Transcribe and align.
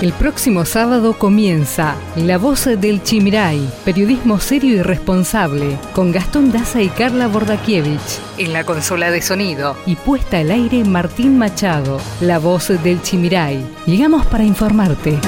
El 0.00 0.12
próximo 0.12 0.64
sábado 0.64 1.18
comienza 1.18 1.96
La 2.14 2.38
Voz 2.38 2.66
del 2.66 3.02
Chimiray, 3.02 3.68
periodismo 3.84 4.38
serio 4.38 4.76
y 4.76 4.82
responsable, 4.82 5.76
con 5.92 6.12
Gastón 6.12 6.52
Daza 6.52 6.80
y 6.80 6.88
Carla 6.88 7.26
Bordakiewicz. 7.26 8.20
En 8.38 8.52
la 8.52 8.62
consola 8.62 9.10
de 9.10 9.20
sonido 9.20 9.76
y 9.86 9.96
puesta 9.96 10.38
al 10.38 10.52
aire 10.52 10.84
Martín 10.84 11.36
Machado, 11.36 12.00
La 12.20 12.38
Voz 12.38 12.68
del 12.84 13.02
Chimiray. 13.02 13.60
Llegamos 13.86 14.24
para 14.26 14.44
informarte. 14.44 15.18